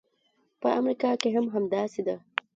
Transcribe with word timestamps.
په 0.61 0.67
امریکا 0.79 1.11
کې 1.21 1.29
هم 1.35 1.45
همداسې 1.55 2.01
ده. 2.07 2.15